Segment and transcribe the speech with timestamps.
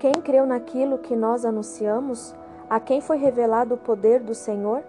[0.00, 2.34] quem creu naquilo que nós anunciamos?
[2.70, 4.82] A quem foi revelado o poder do Senhor?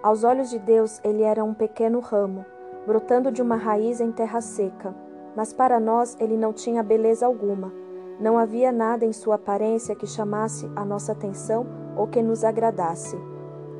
[0.00, 2.46] Aos olhos de Deus, ele era um pequeno ramo,
[2.86, 4.94] brotando de uma raiz em terra seca.
[5.34, 7.72] Mas para nós ele não tinha beleza alguma.
[8.20, 11.66] Não havia nada em sua aparência que chamasse a nossa atenção
[11.96, 13.18] ou que nos agradasse.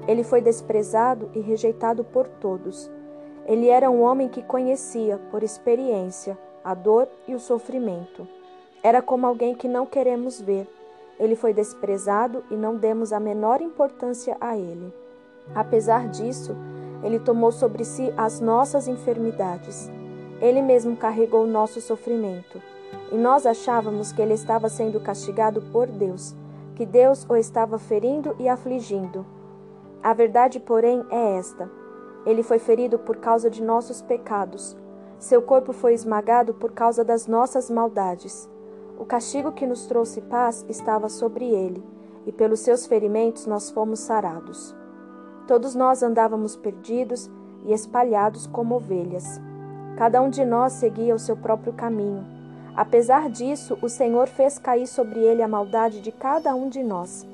[0.08, 2.90] Ele foi desprezado e rejeitado por todos.
[3.46, 8.26] Ele era um homem que conhecia, por experiência, a dor e o sofrimento.
[8.84, 10.68] Era como alguém que não queremos ver
[11.18, 14.92] ele foi desprezado e não demos a menor importância a ele.
[15.54, 16.56] Apesar disso,
[17.02, 19.90] ele tomou sobre si as nossas enfermidades.
[20.40, 22.60] Ele mesmo carregou o nosso sofrimento.
[23.12, 26.34] E nós achávamos que ele estava sendo castigado por Deus,
[26.74, 29.24] que Deus o estava ferindo e afligindo.
[30.02, 31.70] A verdade, porém, é esta:
[32.26, 34.76] ele foi ferido por causa de nossos pecados.
[35.18, 38.48] Seu corpo foi esmagado por causa das nossas maldades.
[38.96, 41.82] O castigo que nos trouxe paz estava sobre ele,
[42.26, 44.74] e pelos seus ferimentos nós fomos sarados.
[45.48, 47.28] Todos nós andávamos perdidos
[47.64, 49.40] e espalhados como ovelhas.
[49.96, 52.24] Cada um de nós seguia o seu próprio caminho.
[52.76, 57.26] Apesar disso, o Senhor fez cair sobre ele a maldade de cada um de nós.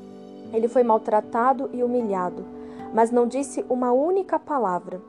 [0.53, 2.45] Ele foi maltratado e humilhado,
[2.93, 5.01] mas não disse uma única palavra.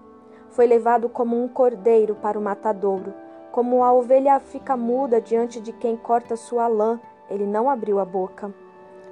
[0.49, 3.13] Foi levado como um cordeiro para o matadouro
[3.51, 6.99] como a ovelha fica muda diante de quem corta sua lã,
[7.29, 8.53] ele não abriu a boca.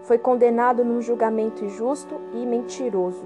[0.04, 3.26] Foi condenado num julgamento injusto e mentiroso.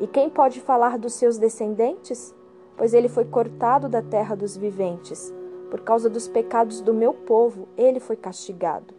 [0.00, 2.34] E quem pode falar dos seus descendentes?
[2.76, 5.32] Pois ele foi cortado da terra dos viventes.
[5.70, 8.94] Por causa dos pecados do meu povo, ele foi castigado.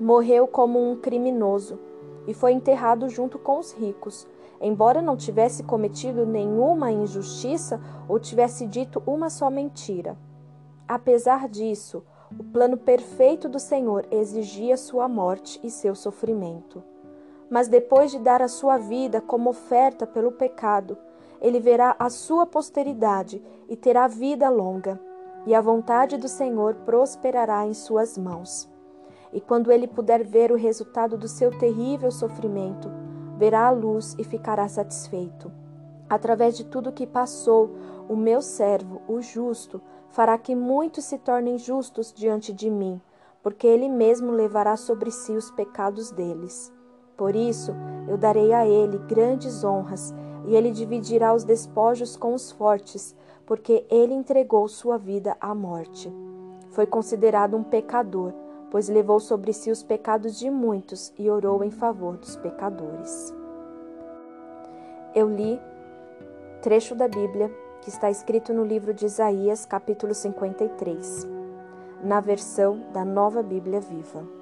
[0.00, 1.78] Morreu como um criminoso
[2.26, 4.26] e foi enterrado junto com os ricos,
[4.60, 10.16] embora não tivesse cometido nenhuma injustiça ou tivesse dito uma só mentira.
[10.88, 12.02] Apesar disso,
[12.38, 16.82] o plano perfeito do Senhor exigia sua morte e seu sofrimento.
[17.50, 20.96] Mas depois de dar a sua vida como oferta pelo pecado,
[21.42, 24.98] ele verá a sua posteridade e terá vida longa,
[25.46, 28.66] e a vontade do Senhor prosperará em suas mãos.
[29.30, 32.90] E quando ele puder ver o resultado do seu terrível sofrimento,
[33.36, 35.52] verá a luz e ficará satisfeito.
[36.08, 37.70] Através de tudo que passou,
[38.08, 43.00] o meu servo, o justo, fará que muitos se tornem justos diante de mim,
[43.42, 46.72] porque ele mesmo levará sobre si os pecados deles.
[47.16, 47.74] Por isso,
[48.08, 50.14] eu darei a ele grandes honras,
[50.46, 53.14] e ele dividirá os despojos com os fortes,
[53.44, 56.10] porque ele entregou sua vida à morte.
[56.70, 58.32] Foi considerado um pecador,
[58.70, 63.34] pois levou sobre si os pecados de muitos e orou em favor dos pecadores.
[65.14, 65.60] Eu li
[66.60, 71.26] trecho da Bíblia que está escrito no livro de Isaías, capítulo 53,
[72.02, 74.37] na versão da Nova Bíblia Viva.